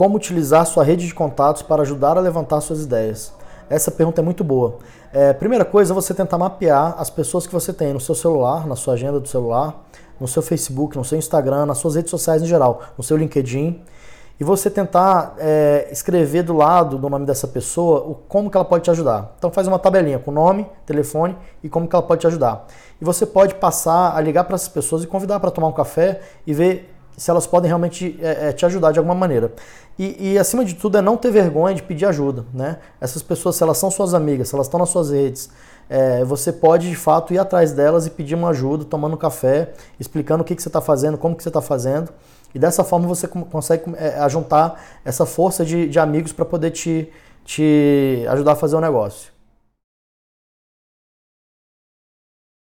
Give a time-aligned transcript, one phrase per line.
[0.00, 3.34] como utilizar sua rede de contatos para ajudar a levantar suas ideias?
[3.68, 4.78] Essa pergunta é muito boa.
[5.12, 8.76] É, primeira coisa, você tentar mapear as pessoas que você tem no seu celular, na
[8.76, 9.84] sua agenda do celular,
[10.18, 13.78] no seu Facebook, no seu Instagram, nas suas redes sociais em geral, no seu LinkedIn,
[14.40, 18.64] e você tentar é, escrever do lado do nome dessa pessoa o, como que ela
[18.64, 19.34] pode te ajudar.
[19.36, 22.66] Então faz uma tabelinha com nome, telefone e como que ela pode te ajudar.
[22.98, 26.22] E você pode passar a ligar para essas pessoas e convidar para tomar um café
[26.46, 26.90] e ver
[27.20, 29.52] se elas podem realmente é, é, te ajudar de alguma maneira.
[29.98, 32.46] E, e, acima de tudo é não ter vergonha de pedir ajuda.
[32.54, 32.78] Né?
[32.98, 35.50] Essas pessoas, se elas são suas amigas, se elas estão nas suas redes,
[35.86, 39.74] é, você pode de fato ir atrás delas e pedir uma ajuda, tomando um café,
[39.98, 42.10] explicando o que, que você está fazendo, como que você está fazendo.
[42.54, 47.12] E dessa forma você consegue é, ajuntar essa força de, de amigos para poder te,
[47.44, 49.30] te ajudar a fazer o negócio.